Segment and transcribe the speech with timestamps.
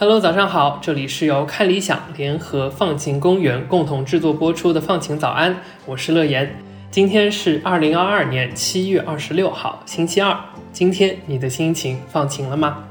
[0.00, 6.54] Hello，早上好，这里是由看理想联合放晴公园共同制作播出的放晴早安，我是乐言。
[6.88, 10.38] 今天是二零二二年七月二十六号，星期二。
[10.70, 12.84] 今天你的心情放晴了吗？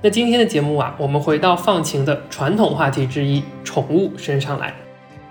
[0.00, 4.72] 那今天的节目啊，我们回到放晴的传统话题之一——宠物身上来。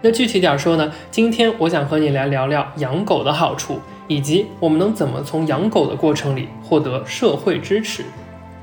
[0.02, 8.04] 那具体点说呢，今天我想和你来聊聊养狗的好处，以及我们能怎么从养狗的过程里获得社会支持。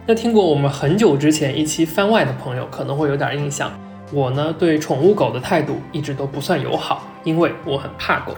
[0.06, 3.70] 那听过我们很久之前一期番外的朋友可能会有点印象，
[4.12, 8.34] 我呢对宠物狗的态度一直都不算友好，因为我很怕狗。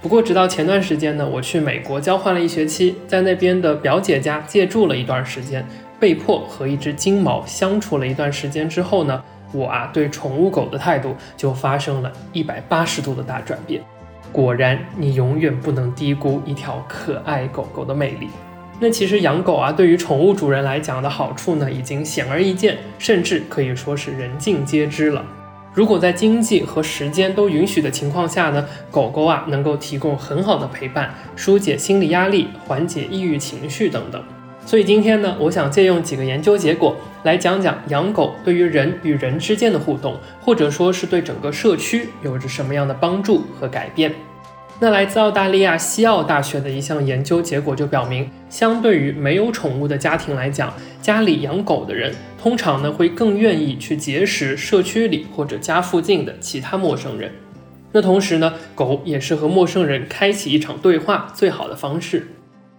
[0.00, 5.66] 不过直到前段时间呢，我去美国交换了一学期，在那边的表姐家借住了一段时间，
[5.98, 9.20] 被迫和一只金毛相处了一段时间之后呢，
[9.52, 13.82] 我啊对宠物狗的态度就发生了一百八十度的大转变。
[14.30, 18.28] 果然，你永远不能低估一条可爱狗狗的魅力。
[18.80, 25.24] 那其实养狗啊，对于宠物主人来讲的好处呢，已经显而易见，甚至可以说是人尽皆知了。
[25.74, 34.22] 如果在经济和时间都允许的情况下呢，狗狗啊能够提供很好的陪伴，疏解心理压力，缓解抑郁情绪等等。
[34.64, 44.14] 所以今天呢，我想借用几个研究结果来讲讲养狗对于人与人之间的互动，或者说是对整个社区有着什么样的帮助和改变。
[44.80, 57.32] 那来自澳大利亚西澳大学的一项研究结果就表明，相对于没有宠物的家庭来讲，家里养狗的人通常呢会更愿意去结识社区里或者家附近的其他陌生人。
[57.90, 62.28] 那同时呢，狗也是和陌生人开启一场对话最好的方式。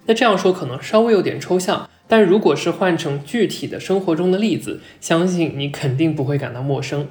[0.06, 7.10] 那这样说可能稍微有点抽象，但如果是换成具体的生活中的例子，相信你肯定不会感到陌生。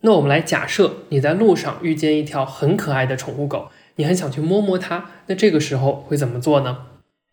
[0.00, 3.68] 那我们来假设你在路上遇见一条很可爱的宠物狗。
[3.96, 6.78] 你很想去摸摸它，那这个时候会怎么做呢？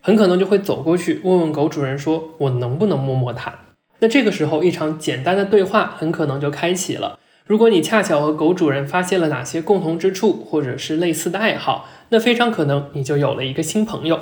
[0.02, 3.54] 很可能就会走过去问问狗主人，说我能不能摸摸它？
[4.00, 7.20] 那这个时候一场简单的对话很可能就开启了。
[7.46, 14.20] 如果你恰巧和狗主人发现了哪些共同之处，或者是类似的爱好，那非常可能你就有了一个新朋友。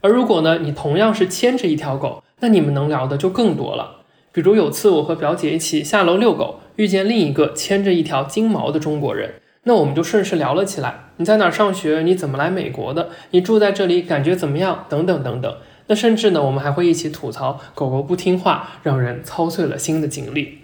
[0.00, 4.02] 而如果呢，你同样是牵着一条狗，那你们能聊的就更多了。
[4.32, 9.36] 比如有次我和表姐一起下楼遛狗，遇见另一个牵着一条金毛的中国人。
[9.62, 11.05] 那我们就顺势聊了起来。
[11.18, 12.02] 你在哪儿上学？
[12.02, 13.08] 你怎么来美国的？
[13.30, 14.84] 你住在这里感觉怎么样？
[14.88, 15.56] 等等等等。
[15.86, 20.58] 那甚至呢，我们还会一起吐槽狗狗不听话，让人操碎了心的经历。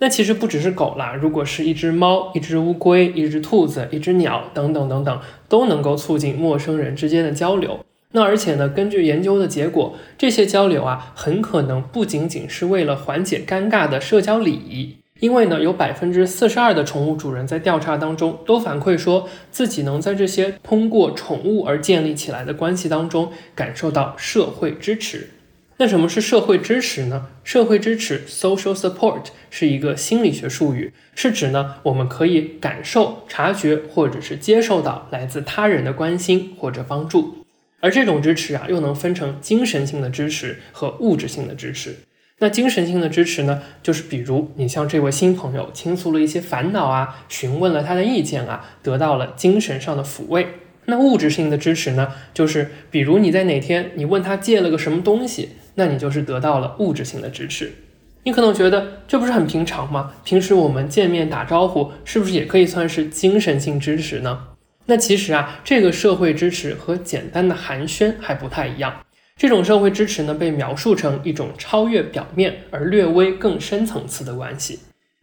[0.00, 7.78] 那其实不只是狗啦，如果是一只猫、一只乌龟、一只兔子、一只鸟等等等等，都能够促进陌生人之间的交流。
[8.10, 14.96] 那而且呢，根据研究的结果，这些交流啊，很可能不仅仅是为了缓解尴尬的社交礼仪。
[15.20, 25.30] 因为呢，有百分之四十二的宠物主人在调查当中都反馈说自己能在这些通过宠物而建立起来的关系当中感受到社会支持。
[25.78, 27.28] 那什么是社会支持呢？
[27.42, 37.38] 社会支持 （social support） 是一个心理学术语，是指呢我们可以感受、察觉或者是接受到来自他人的关心或者帮助。
[37.80, 41.96] 而这种支持啊，又能分成精神性的支持和物质性的支持。
[42.40, 50.48] 那精神性的支持呢，就是比如你向这位新朋友倾诉了一些烦恼啊，询问了他的意见啊，得到了精神上的抚慰。
[50.86, 57.72] 那物质性的支持呢，就是比如你在哪天你问他借了个什么东西，那你就是得到了物质性的支持。
[58.24, 60.12] 你可能觉得这不是很平常吗？
[60.24, 64.48] 平时我们见面打招呼，是不是也可以算是精神性支持呢？
[64.86, 69.00] 那其实啊，这个社会支持和简单的寒暄还不太一样。
[69.36, 74.78] 这种社会支持呢，被描述成一种超越表面而略微更深层次的关系。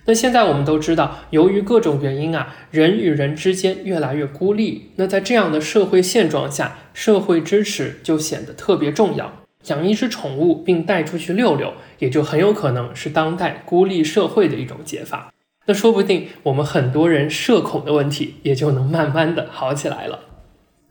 [0.06, 4.92] 那现在我们都知道，由于各种原因啊，人与人之间越来越孤立。
[4.96, 9.32] 那在这样的社会现状下，社会支持就显得特别重要。
[9.68, 15.32] 养一只宠物并带出去遛遛，也就很有可能是当代孤立社会的一种解法。
[15.68, 20.31] 那说不定我们很多人社恐的问题也就能慢慢的好起来了。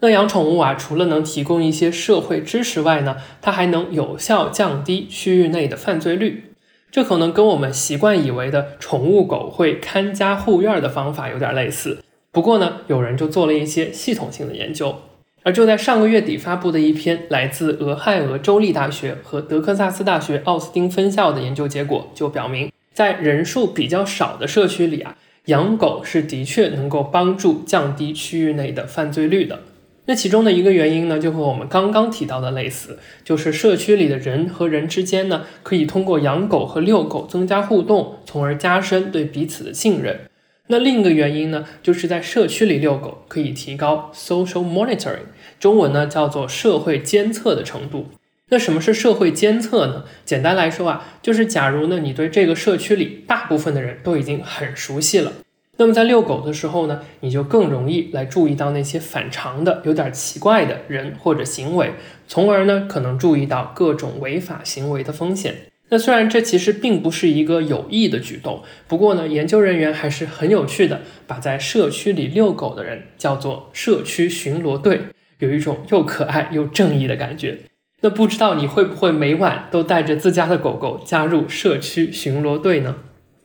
[0.03, 6.55] 那养宠物啊，除了能提供一些社会支持外呢，它还能有效降低区域内的犯罪率。
[6.91, 12.03] 这可能跟我们习惯以为的宠物狗会看家护院的方法有点类似。
[12.33, 14.97] 不过呢，有人就做了一些系统性的研究。
[15.43, 25.17] 而就在上个月底发布的一篇来自俄亥俄州立大学和德克萨斯大学奥斯汀分校的研究结果就表明，在人数比较少的社区里啊，
[25.47, 29.61] 养狗是的确能够帮助降低区域内的犯罪率的。
[30.07, 40.21] 那其中的一个原因呢，就和我们刚刚提到的类似，就是社区里的人和人之间呢，可以通过养狗和遛狗增加互动，从而加深对彼此的信任。
[40.69, 45.27] 那另一个原因呢，就是在社区里遛狗可以提高 social monitoring，
[45.59, 48.07] 中文呢叫做社会监测的程度。
[48.53, 50.05] 那什么是社会监测呢？
[50.25, 55.33] 简单来说啊，就是假如呢你对这个社区里大部分的人都已经很熟悉了，
[55.81, 61.93] 那么在遛狗的时候呢，你就更容易来注意到那些反常的、有点奇怪的人或者行为，
[62.29, 65.55] 从而呢可能注意到各种违法行为的风险。
[65.89, 75.01] 那虽然这其实并不是一个有益的举动，不过呢，研究人员还是很有趣的，把在社区里遛狗的人叫做社区巡逻队，
[75.39, 77.57] 有一种又可爱又正义的感觉。
[78.03, 82.97] 那不知道你会不会每晚都带着自家的狗狗加入社区巡逻队呢？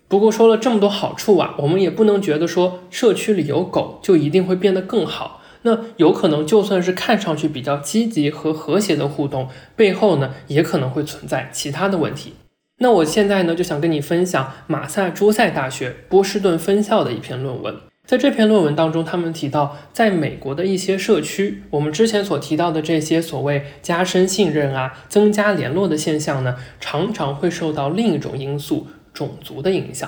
[0.08, 5.42] 不过说了这么多好处啊，我们也不能觉得说社区里有狗就一定会变得更好。
[5.64, 12.34] 那有可能，就算是看上去比较积极和和谐的互动，背后呢，也可能会存在其他的问题。
[12.78, 17.76] 那我现在呢，就想跟你分享马萨诸塞大学波士顿分校的一篇论文。
[18.06, 30.08] 在这篇论文当中，他们提到，在美国的一些社区，我们之前所提到的这些所谓加深信任啊、增加联络的现象呢，常常会受到另一种因素——种族的影响。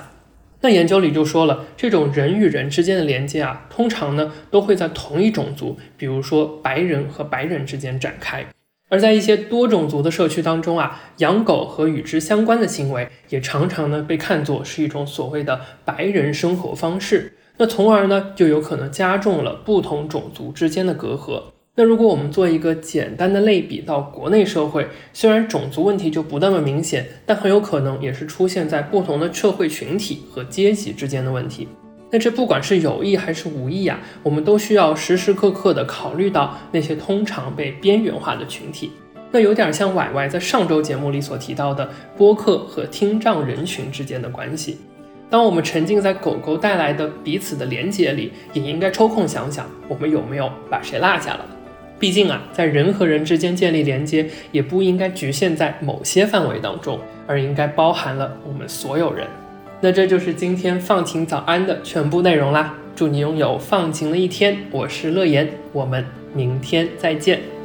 [0.61, 8.45] 那研究里就说了，这种人与人之间的连接啊，通常呢都会在同一种族，比如说白人和白人之间展开；
[8.89, 17.37] 而在一些多种族的社区当中啊，养狗和与之相关的行为，也常常呢被看作是一种所谓的白人生活方式。
[17.57, 21.41] 那从而呢就有可能加重了不同种族之间的隔阂。
[21.79, 31.67] 那如果我们做一个简单的类比到国内社会，虽然种族问题就不那么明显，但很有可能也是出现在不同的社会群体和阶级之间的问题。
[32.09, 38.89] 那这不管是有意还是无意啊，我们都需要时时刻刻的考虑到那些通常被边缘化的群体。
[39.29, 41.87] 那有点像歪歪在上周节目里所提到的
[42.17, 44.79] 播客和听障人群之间的关系。
[45.29, 51.45] 当我们沉浸在狗狗带来的彼此的连接里，也应该抽空想想，我们有没有把谁落下了。
[51.99, 59.25] 毕竟啊，在人和人之间建立连接，也不应该局限在某些范围当中，而应该包含了我们所有人。
[59.81, 62.75] 那这就是今天放晴早安的全部内容啦！
[62.95, 66.03] 祝你拥有放晴的一天，我是乐言，我们
[66.33, 67.56] 明天再见。